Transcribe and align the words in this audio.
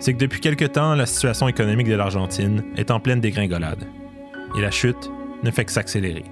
C'est 0.00 0.14
que 0.14 0.18
depuis 0.18 0.40
quelque 0.40 0.64
temps, 0.64 0.94
la 0.94 1.04
situation 1.04 1.46
économique 1.46 1.86
de 1.86 1.94
l'Argentine 1.94 2.64
est 2.76 2.90
en 2.90 3.00
pleine 3.00 3.20
dégringolade. 3.20 3.86
Et 4.56 4.62
la 4.62 4.70
chute 4.70 5.10
ne 5.42 5.50
fait 5.50 5.66
que 5.66 5.72
s'accélérer. 5.72 6.24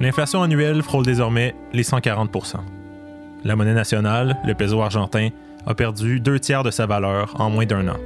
L'inflation 0.00 0.42
annuelle 0.42 0.82
frôle 0.82 1.04
désormais 1.04 1.54
les 1.74 1.84
140% 1.84 2.56
La 3.44 3.56
monnaie 3.56 3.74
nationale, 3.74 4.38
le 4.46 4.54
peso 4.54 4.80
argentin, 4.80 5.28
a 5.66 5.74
perdu 5.74 6.18
deux 6.18 6.40
tiers 6.40 6.62
de 6.62 6.70
sa 6.70 6.86
valeur 6.86 7.38
en 7.38 7.50
moins 7.50 7.66
d'un 7.66 7.88
an. 7.88 7.98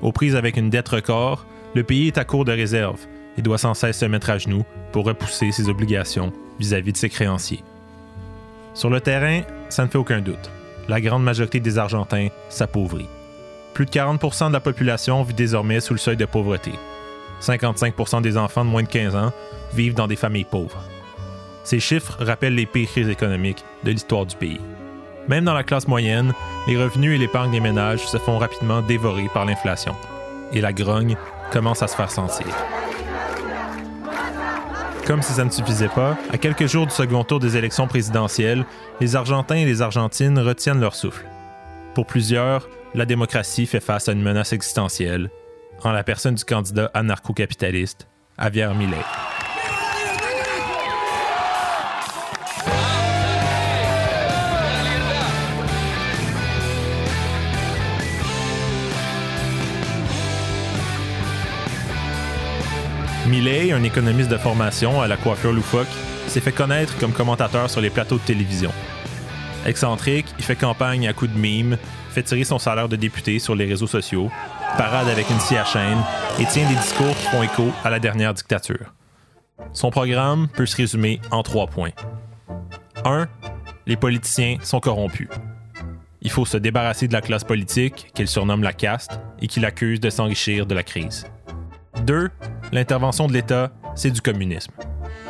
Aux 0.00 0.12
prises 0.12 0.36
avec 0.36 0.56
une 0.56 0.70
dette 0.70 0.88
record, 0.88 1.44
le 1.74 1.82
pays 1.82 2.06
est 2.06 2.18
à 2.18 2.24
court 2.24 2.44
de 2.44 2.52
réserves 2.52 3.06
et 3.36 3.42
doit 3.42 3.58
sans 3.58 3.74
cesse 3.74 3.98
se 3.98 4.04
mettre 4.04 4.30
à 4.30 4.38
genoux 4.38 4.64
pour 4.92 5.04
repousser 5.04 5.50
ses 5.50 5.68
obligations 5.68 6.32
vis-à-vis 6.60 6.92
de 6.92 6.96
ses 6.96 7.08
créanciers. 7.08 7.64
Sur 8.74 8.90
le 8.90 9.00
terrain, 9.00 9.42
ça 9.68 9.84
ne 9.84 9.88
fait 9.88 9.98
aucun 9.98 10.20
doute. 10.20 10.50
La 10.88 11.00
grande 11.00 11.24
majorité 11.24 11.60
des 11.60 11.78
Argentins 11.78 12.28
s'appauvrit. 12.48 13.08
Plus 13.74 13.86
de 13.86 13.90
40% 13.90 14.48
de 14.48 14.52
la 14.52 14.60
population 14.60 15.22
vit 15.22 15.34
désormais 15.34 15.80
sous 15.80 15.94
le 15.94 15.98
seuil 15.98 16.16
de 16.16 16.24
pauvreté. 16.24 16.72
55 17.40 18.22
des 18.22 18.36
enfants 18.36 18.64
de 18.64 18.70
moins 18.70 18.82
de 18.82 18.88
15 18.88 19.16
ans 19.16 19.32
vivent 19.74 19.94
dans 19.94 20.06
des 20.06 20.16
familles 20.16 20.44
pauvres. 20.44 20.82
Ces 21.64 21.80
chiffres 21.80 22.16
rappellent 22.20 22.54
les 22.54 22.66
pires 22.66 22.88
crises 22.88 23.08
économiques 23.08 23.64
de 23.84 23.90
l'histoire 23.90 24.26
du 24.26 24.36
pays. 24.36 24.60
Même 25.28 25.44
dans 25.44 25.54
la 25.54 25.62
classe 25.62 25.88
moyenne, 25.88 26.34
les 26.66 26.76
revenus 26.76 27.14
et 27.14 27.18
l'épargne 27.18 27.52
des 27.52 27.60
ménages 27.60 28.06
se 28.06 28.18
font 28.18 28.38
rapidement 28.38 28.82
dévorer 28.82 29.28
par 29.32 29.44
l'inflation. 29.44 29.94
Et 30.52 30.60
la 30.60 30.72
grogne 30.72 31.16
commence 31.52 31.82
à 31.82 31.88
se 31.88 31.96
faire 31.96 32.10
sentir. 32.10 32.46
Comme 35.06 35.22
si 35.22 35.32
ça 35.32 35.44
ne 35.44 35.50
suffisait 35.50 35.88
pas, 35.88 36.16
à 36.30 36.38
quelques 36.38 36.66
jours 36.66 36.86
du 36.86 36.92
second 36.92 37.24
tour 37.24 37.40
des 37.40 37.56
élections 37.56 37.88
présidentielles, 37.88 38.64
les 39.00 39.16
Argentins 39.16 39.56
et 39.56 39.64
les 39.64 39.82
Argentines 39.82 40.38
retiennent 40.38 40.80
leur 40.80 40.94
souffle. 40.94 41.26
Pour 41.94 42.06
plusieurs, 42.06 42.70
la 42.94 43.04
démocratie 43.04 43.66
fait 43.66 43.80
face 43.80 44.08
à 44.08 44.12
une 44.12 44.22
menace 44.22 44.54
existentielle, 44.54 45.30
en 45.82 45.92
la 45.92 46.02
personne 46.02 46.34
du 46.34 46.44
candidat 46.44 46.90
anarcho-capitaliste, 46.94 48.08
Javier 48.38 48.70
Milei. 48.74 48.96
Millet, 63.28 63.72
un 63.72 63.82
économiste 63.82 64.30
de 64.30 64.38
formation 64.38 65.02
à 65.02 65.08
la 65.08 65.18
coiffure 65.18 65.52
loufoque, 65.52 65.86
s'est 66.26 66.40
fait 66.40 66.52
connaître 66.52 66.96
comme 66.98 67.12
commentateur 67.12 67.68
sur 67.68 67.82
les 67.82 67.90
plateaux 67.90 68.16
de 68.16 68.22
télévision. 68.22 68.70
Excentrique, 69.66 70.26
il 70.38 70.44
fait 70.44 70.56
campagne 70.56 71.06
à 71.06 71.12
coups 71.12 71.32
de 71.32 71.38
mimes, 71.38 71.78
fait 72.10 72.22
tirer 72.22 72.44
son 72.44 72.58
salaire 72.58 72.88
de 72.88 72.96
député 72.96 73.38
sur 73.38 73.54
les 73.54 73.66
réseaux 73.66 73.86
sociaux, 73.86 74.30
parade 74.76 75.08
avec 75.08 75.30
une 75.30 75.40
scie 75.40 75.54
et 75.54 76.44
tient 76.46 76.68
des 76.68 76.74
discours 76.74 77.14
qui 77.16 77.26
font 77.26 77.42
écho 77.42 77.70
à 77.84 77.90
la 77.90 77.98
dernière 77.98 78.34
dictature. 78.34 78.94
Son 79.72 79.90
programme 79.90 80.48
peut 80.48 80.66
se 80.66 80.76
résumer 80.76 81.20
en 81.30 81.42
trois 81.42 81.66
points. 81.66 81.92
1. 83.04 83.28
Les 83.86 83.96
politiciens 83.96 84.56
sont 84.62 84.80
corrompus. 84.80 85.28
Il 86.20 86.30
faut 86.30 86.44
se 86.44 86.56
débarrasser 86.56 87.08
de 87.08 87.12
la 87.12 87.20
classe 87.20 87.44
politique, 87.44 88.10
qu'il 88.14 88.28
surnomme 88.28 88.62
la 88.62 88.72
caste, 88.72 89.20
et 89.40 89.48
qu'il 89.48 89.64
accuse 89.64 90.00
de 90.00 90.10
s'enrichir 90.10 90.66
de 90.66 90.74
la 90.74 90.82
crise. 90.82 91.26
2 92.04 92.30
l'intervention 92.72 93.26
de 93.26 93.32
l'État, 93.32 93.70
c'est 93.94 94.10
du 94.10 94.20
communisme. 94.20 94.72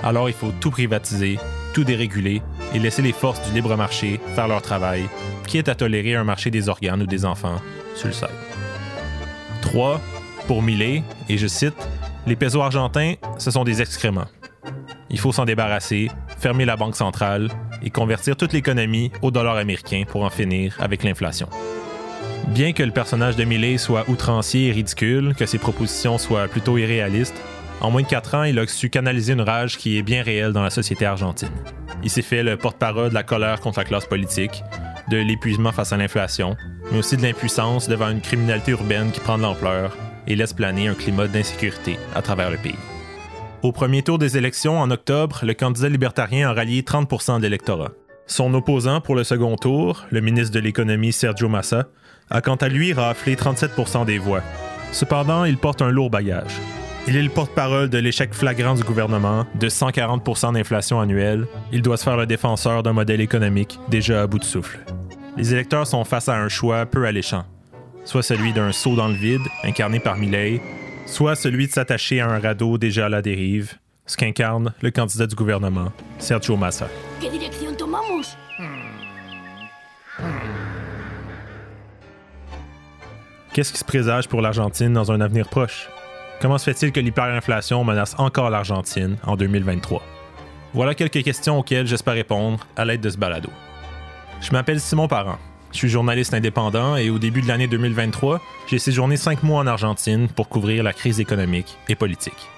Alors 0.03 0.29
il 0.29 0.35
faut 0.35 0.53
tout 0.61 0.71
privatiser, 0.71 1.39
tout 1.75 1.85
déréguler 1.85 2.41
et 2.75 2.79
laisser 2.79 3.03
les 3.03 3.13
forces 3.13 3.43
du 3.49 3.55
libre 3.55 3.77
marché 3.77 4.21
faire 4.35 4.49
leur 4.49 4.63
travail, 4.63 5.09
qui 5.47 5.59
est 5.59 5.69
à 5.69 5.75
tolérer 5.75 6.15
un 6.15 6.25
marché 6.25 6.51
des 6.51 6.69
organes 6.69 7.03
ou 7.03 7.07
des 7.07 7.25
enfants 7.25 7.61
sur 7.95 8.09
le 8.09 8.15
sol. 8.15 8.31
3. 9.63 10.01
Pour 10.47 10.63
Millet, 10.63 11.03
et 11.29 11.39
je 11.39 11.47
cite, 11.47 11.77
les 12.27 12.37
pesos 12.37 12.61
argentins, 12.61 13.15
ce 13.39 13.51
sont 13.51 13.65
des 13.65 13.81
excréments. 13.81 14.27
Il 15.11 15.19
faut 15.19 15.33
s'en 15.33 15.45
débarrasser, 15.45 16.11
fermer 16.39 16.65
la 16.65 16.77
banque 16.77 16.97
centrale 16.97 17.49
et 17.83 17.91
convertir 17.91 18.37
toute 18.37 18.53
l'économie 18.53 19.13
au 19.23 19.31
dollar 19.31 19.57
américain 19.57 20.05
pour 20.09 20.25
en 20.25 20.31
finir 20.31 20.77
avec 20.81 21.05
l'inflation. 21.05 21.49
Bien 22.49 22.73
que 22.73 22.83
le 22.83 22.91
personnage 22.91 23.37
de 23.37 23.45
Millet 23.45 23.79
soit 23.79 24.09
outrancier 24.09 24.69
et 24.69 24.73
ridicule, 24.73 25.35
que 25.37 25.47
ses 25.47 25.59
propositions 25.59 26.19
soient 26.19 26.49
plutôt 26.49 26.77
irréalistes, 26.77 27.41
en 27.83 27.91
moins 27.91 28.03
de 28.03 28.07
quatre 28.07 28.37
ans, 28.37 28.45
il 28.45 28.59
a 28.61 28.67
su 28.69 28.91
canaliser 28.91 29.33
une 29.33 29.41
rage 29.41 29.77
qui 29.77 29.99
est 29.99 30.03
bien 30.03 30.23
réelle 30.23 30.53
dans 30.53 30.63
la 30.63 30.71
société 30.71 31.05
argentine. 31.05 31.51
Il 32.05 32.11
s'est 32.11 32.23
fait 32.23 32.45
le 32.45 32.57
porte-parole 32.57 33.09
de 33.09 33.15
la 33.15 33.25
colère 33.25 33.61
contre 33.61 33.81
la 33.81 33.85
classe 33.85 34.07
politique, 34.07 34.63
de 35.11 35.17
l'épuisement 35.17 35.73
face 35.73 35.93
à 35.93 35.97
l'inflation, 35.97 36.57
mais 36.91 36.99
aussi 36.99 37.17
de 37.17 37.23
l'impuissance 37.23 37.89
devant 37.89 38.09
une 38.09 38.21
criminalité 38.21 38.71
urbaine 38.71 39.11
qui 39.11 39.19
prend 39.19 39.37
de 39.37 39.43
l'ampleur 39.43 39.97
et 40.29 40.37
laisse 40.37 40.53
planer 40.53 40.87
un 40.87 40.95
climat 40.95 41.27
d'insécurité 41.27 41.99
à 42.15 42.23
travers 42.23 42.53
le 42.53 42.57
pays. 42.57 42.77
Au 43.63 43.73
premier 43.73 44.03
tour 44.03 44.19
des 44.19 44.37
élections 44.37 44.79
en 44.79 44.91
octobre, 44.93 45.41
le 45.43 45.55
candidat 45.55 45.89
libertarien 45.89 46.51
a 46.51 46.53
rallié 46.53 46.85
30 46.85 47.39
de 47.39 47.43
l'électorat. 47.43 47.91
Son 48.29 48.55
opposant 48.55 49.01
pour 49.01 49.17
le 49.17 49.25
second 49.25 49.57
tour, 49.57 50.05
le 50.11 50.21
ministre 50.21 50.55
de 50.55 50.61
l'économie 50.61 51.13
Sergio 51.13 51.49
Massa, 51.49 51.89
a 52.31 52.41
quant 52.41 52.57
à 52.57 52.69
lui 52.69 52.93
raflé 52.93 53.35
37 53.35 53.73
des 54.07 54.19
voix. 54.19 54.43
Cependant, 54.93 55.45
il 55.45 55.59
porte 55.59 55.83
un 55.83 55.91
lourd 55.91 56.11
bagage. 56.11 56.61
Il 57.09 57.17
est 57.17 57.23
le 57.23 57.31
porte-parole 57.31 57.91
de 57.91 57.99
l'échec 57.99 58.33
flagrant 58.33 58.75
du 58.75 58.85
gouvernement, 58.85 59.45
de 59.59 59.69
140% 59.69 60.55
d'inflation 60.55 61.01
annuelle. 61.01 61.47
Il 61.73 61.83
doit 61.83 61.97
se 61.97 62.05
faire 62.05 62.17
le 62.17 62.27
défenseur 62.27 62.85
d'un 62.85 62.93
modèle 62.93 63.21
économique 63.21 63.81
déjà 63.89 64.23
à 64.23 64.27
bout 64.29 64.39
de 64.39 64.45
souffle. 64.45 64.79
Les 65.37 65.53
électeurs 65.53 65.87
sont 65.87 66.05
face 66.05 66.29
à 66.29 66.37
un 66.37 66.49
choix 66.49 66.87
peu 66.87 67.05
alléchant. 67.05 67.45
Soit 68.05 68.23
celui 68.23 68.53
d'un 68.53 68.71
saut 68.71 68.95
dans 68.95 69.09
le 69.09 69.15
vide, 69.15 69.43
incarné 69.65 69.99
par 69.99 70.17
Milley, 70.17 70.61
soit 71.07 71.35
celui 71.35 71.67
de 71.67 71.73
s'attacher 71.73 72.21
à 72.21 72.29
un 72.29 72.39
radeau 72.39 72.79
déjà 72.79 73.07
à 73.07 73.09
la 73.09 73.21
dérive, 73.21 73.75
ce 74.07 74.17
qu'incarne 74.17 74.73
le 74.81 74.93
candidat 74.93 75.27
du 75.27 75.35
gouvernement, 75.35 75.93
Sergio 76.19 76.57
Massa. 76.57 76.89
Qu'est-ce 83.53 83.73
qui 83.73 83.79
se 83.79 83.85
présage 83.85 84.29
pour 84.29 84.41
l'Argentine 84.41 84.93
dans 84.93 85.11
un 85.11 85.21
avenir 85.21 85.49
proche? 85.49 85.89
Comment 86.43 86.59
se 86.59 86.65
fait-il 86.65 86.91
que 86.91 86.99
l'hyperinflation 86.99 87.85
menace 87.85 88.17
encore 88.19 88.51
l'Argentine 88.51 89.17
en 89.23 89.37
2023? 89.37 90.03
Voilà 90.75 90.93
quelques 90.97 91.23
questions 91.23 91.61
auxquelles 91.61 91.87
j'espère 91.87 92.15
répondre 92.15 92.67
à 92.75 92.85
l'aide 92.85 93.01
de 93.01 93.11
ce 93.11 93.17
balado. 93.17 93.49
Je 94.41 94.51
m'appelle 94.51 94.81
Simon 94.81 95.07
Parent. 95.07 95.39
Je 95.71 95.79
suis 95.79 95.89
journaliste 95.89 96.35
indépendant 96.35 96.97
et 96.97 97.11
au 97.11 97.21
début 97.21 97.43
de 97.43 97.47
l'année 97.47 97.69
2023, 97.69 98.41
j'ai 98.67 98.81
séjourné 98.81 99.17
cinq 99.17 99.45
mois 99.45 99.61
en 99.61 99.69
Argentine 99.69 100.27
pour 100.27 100.49
couvrir 100.49 100.83
la 100.83 100.93
crise 100.93 101.21
économique 101.21 101.79
et 101.89 101.95
politique. 101.95 102.49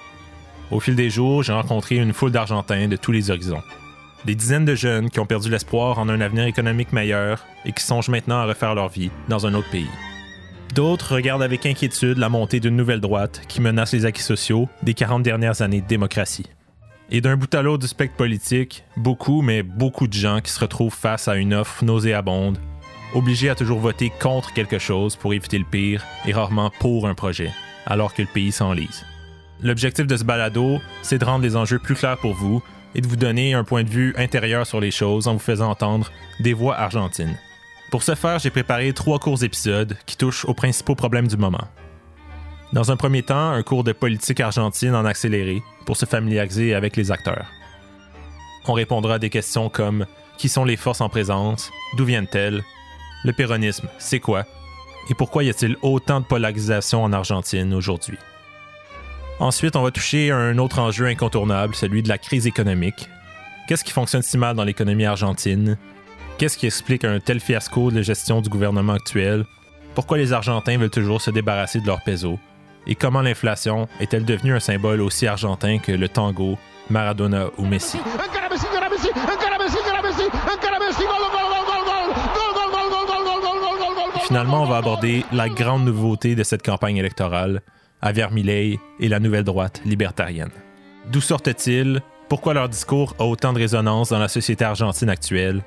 Au 0.71 0.79
fil 0.79 0.95
des 0.95 1.11
jours, 1.11 1.43
j'ai 1.43 1.53
rencontré 1.53 1.97
une 1.97 2.11
foule 2.11 2.31
d'Argentins 2.31 2.87
de 2.87 2.95
tous 2.95 3.11
les 3.11 3.29
horizons. 3.29 3.61
Des 4.25 4.33
dizaines 4.33 4.65
de 4.65 4.73
jeunes 4.73 5.11
qui 5.11 5.19
ont 5.19 5.27
perdu 5.27 5.51
l'espoir 5.51 5.99
en 5.99 6.09
un 6.09 6.21
avenir 6.21 6.45
économique 6.45 6.91
meilleur 6.91 7.45
et 7.65 7.71
qui 7.71 7.83
songent 7.83 8.09
maintenant 8.09 8.37
à 8.37 8.45
refaire 8.45 8.73
leur 8.73 8.89
vie 8.89 9.11
dans 9.29 9.45
un 9.45 9.53
autre 9.53 9.69
pays. 9.69 9.85
D'autres 10.75 11.15
regardent 11.15 11.41
avec 11.41 11.65
inquiétude 11.65 12.17
la 12.17 12.27
montée 12.27 12.59
d'une 12.59 12.75
nouvelle 12.75 12.99
droite 12.99 13.43
qui 13.47 13.61
menace 13.61 13.93
les 13.93 14.05
acquis 14.05 14.21
sociaux 14.21 14.67
des 14.83 14.93
40 14.93 15.23
dernières 15.23 15.61
années 15.61 15.79
de 15.79 15.87
démocratie. 15.87 16.47
Et 17.09 17.21
d'un 17.21 17.37
bout 17.37 17.55
à 17.55 17.61
l'autre 17.61 17.83
du 17.83 17.87
spectre 17.87 18.17
politique, 18.17 18.83
beaucoup, 18.97 19.41
mais 19.41 19.63
beaucoup 19.63 20.05
de 20.05 20.13
gens 20.13 20.41
qui 20.41 20.51
se 20.51 20.59
retrouvent 20.59 20.93
face 20.93 21.29
à 21.29 21.37
une 21.37 21.53
offre 21.53 21.85
nauséabonde, 21.85 22.57
obligés 23.13 23.47
à 23.47 23.55
toujours 23.55 23.79
voter 23.79 24.11
contre 24.19 24.51
quelque 24.51 24.77
chose 24.77 25.15
pour 25.15 25.33
éviter 25.33 25.57
le 25.57 25.63
pire 25.63 26.03
et 26.25 26.33
rarement 26.33 26.73
pour 26.81 27.07
un 27.07 27.13
projet, 27.13 27.51
alors 27.85 28.13
que 28.13 28.23
le 28.23 28.27
pays 28.27 28.51
s'enlise. 28.51 29.05
L'objectif 29.61 30.05
de 30.05 30.17
ce 30.17 30.25
balado, 30.25 30.81
c'est 31.03 31.19
de 31.19 31.25
rendre 31.25 31.45
les 31.45 31.55
enjeux 31.55 31.79
plus 31.79 31.95
clairs 31.95 32.17
pour 32.17 32.33
vous 32.33 32.61
et 32.95 32.99
de 32.99 33.07
vous 33.07 33.15
donner 33.15 33.53
un 33.53 33.63
point 33.63 33.85
de 33.85 33.89
vue 33.89 34.13
intérieur 34.17 34.67
sur 34.67 34.81
les 34.81 34.91
choses 34.91 35.29
en 35.29 35.33
vous 35.33 35.39
faisant 35.39 35.69
entendre 35.69 36.11
des 36.41 36.51
voix 36.51 36.75
argentines. 36.75 37.37
Pour 37.95 38.03
ce 38.03 38.13
faire, 38.13 38.39
j'ai 38.39 38.49
préparé 38.49 38.91
trois 38.91 39.19
courts 39.19 39.41
épisodes 39.45 39.95
qui 40.05 40.17
touchent 40.17 40.43
aux 40.43 40.53
principaux 40.53 40.95
problèmes 40.95 41.29
du 41.29 41.37
moment. 41.37 41.65
Dans 42.73 42.91
un 42.91 42.97
premier 42.97 43.23
temps, 43.23 43.51
un 43.51 43.63
cours 43.63 43.85
de 43.85 43.93
politique 43.93 44.41
argentine 44.41 44.93
en 44.93 45.05
accéléré 45.05 45.63
pour 45.85 45.95
se 45.95 46.05
familiariser 46.05 46.75
avec 46.75 46.97
les 46.97 47.09
acteurs. 47.09 47.45
On 48.67 48.73
répondra 48.73 49.13
à 49.13 49.19
des 49.19 49.29
questions 49.29 49.69
comme 49.69 50.05
qui 50.37 50.49
sont 50.49 50.65
les 50.65 50.75
forces 50.75 50.99
en 50.99 51.07
présence, 51.07 51.71
d'où 51.95 52.03
viennent-elles, 52.03 52.65
le 53.23 53.31
péronisme, 53.31 53.87
c'est 53.97 54.19
quoi, 54.19 54.43
et 55.09 55.13
pourquoi 55.13 55.45
y 55.45 55.49
a-t-il 55.49 55.77
autant 55.81 56.19
de 56.19 56.25
polarisation 56.25 57.01
en 57.01 57.13
Argentine 57.13 57.73
aujourd'hui. 57.73 58.17
Ensuite, 59.39 59.77
on 59.77 59.83
va 59.83 59.91
toucher 59.91 60.31
à 60.31 60.35
un 60.35 60.57
autre 60.57 60.79
enjeu 60.79 61.05
incontournable, 61.05 61.75
celui 61.75 62.03
de 62.03 62.09
la 62.09 62.17
crise 62.17 62.45
économique. 62.45 63.07
Qu'est-ce 63.69 63.85
qui 63.85 63.93
fonctionne 63.93 64.21
si 64.21 64.37
mal 64.37 64.57
dans 64.57 64.65
l'économie 64.65 65.05
argentine? 65.05 65.77
Qu'est-ce 66.37 66.57
qui 66.57 66.65
explique 66.65 67.05
un 67.05 67.21
tel 67.21 67.39
fiasco 67.39 67.91
de 67.91 68.01
gestion 68.01 68.41
du 68.41 68.49
gouvernement 68.49 68.93
actuel? 68.93 69.45
Pourquoi 69.93 70.17
les 70.17 70.33
Argentins 70.33 70.77
veulent 70.77 70.89
toujours 70.89 71.21
se 71.21 71.31
débarrasser 71.31 71.79
de 71.79 71.87
leur 71.87 72.03
peso? 72.03 72.37
Et 72.87 72.95
comment 72.95 73.21
l'inflation 73.21 73.87
est-elle 74.01 74.25
devenue 74.25 74.53
un 74.53 74.59
symbole 74.59 74.99
aussi 74.99 75.27
argentin 75.27 75.79
que 75.79 75.93
le 75.93 76.09
tango, 76.09 76.57
Maradona 76.89 77.47
ou 77.57 77.65
Messi? 77.65 77.99
finalement, 84.27 84.63
on 84.63 84.65
va 84.65 84.77
aborder 84.77 85.23
la 85.31 85.47
grande 85.47 85.85
nouveauté 85.85 86.35
de 86.35 86.43
cette 86.43 86.65
campagne 86.65 86.97
électorale, 86.97 87.61
Javier 88.03 88.27
Milei 88.31 88.79
et 88.99 89.07
la 89.07 89.21
nouvelle 89.21 89.45
droite 89.45 89.81
libertarienne. 89.85 90.51
D'où 91.09 91.21
sortent-ils? 91.21 92.01
Pourquoi 92.27 92.53
leur 92.53 92.67
discours 92.67 93.15
a 93.19 93.23
autant 93.23 93.53
de 93.53 93.59
résonance 93.59 94.09
dans 94.09 94.19
la 94.19 94.27
société 94.27 94.65
argentine 94.65 95.09
actuelle? 95.09 95.63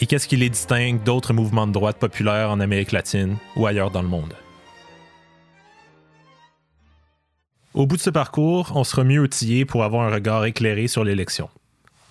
Et 0.00 0.06
qu'est-ce 0.06 0.26
qui 0.26 0.36
les 0.36 0.48
distingue 0.48 1.02
d'autres 1.02 1.34
mouvements 1.34 1.66
de 1.66 1.72
droite 1.72 1.98
populaires 1.98 2.50
en 2.50 2.60
Amérique 2.60 2.92
latine 2.92 3.36
ou 3.54 3.66
ailleurs 3.66 3.90
dans 3.90 4.00
le 4.00 4.08
monde? 4.08 4.34
Au 7.74 7.86
bout 7.86 7.96
de 7.96 8.02
ce 8.02 8.10
parcours, 8.10 8.72
on 8.74 8.82
sera 8.82 9.04
mieux 9.04 9.20
outillé 9.20 9.64
pour 9.64 9.84
avoir 9.84 10.08
un 10.08 10.12
regard 10.12 10.44
éclairé 10.44 10.88
sur 10.88 11.04
l'élection. 11.04 11.50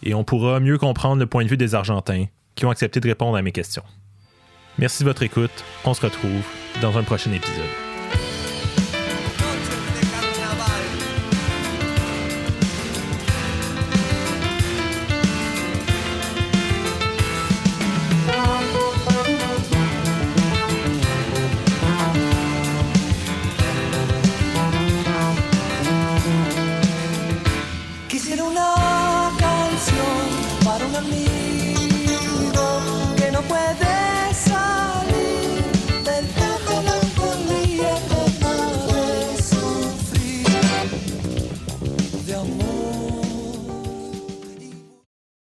Et 0.03 0.13
on 0.13 0.23
pourra 0.23 0.59
mieux 0.59 0.77
comprendre 0.77 1.19
le 1.19 1.25
point 1.25 1.43
de 1.43 1.49
vue 1.49 1.57
des 1.57 1.75
Argentins 1.75 2.25
qui 2.55 2.65
ont 2.65 2.69
accepté 2.69 2.99
de 2.99 3.07
répondre 3.07 3.35
à 3.35 3.41
mes 3.41 3.51
questions. 3.51 3.83
Merci 4.77 5.03
de 5.03 5.09
votre 5.09 5.23
écoute. 5.23 5.65
On 5.83 5.93
se 5.93 6.01
retrouve 6.01 6.45
dans 6.81 6.97
un 6.97 7.03
prochain 7.03 7.31
épisode. 7.33 7.88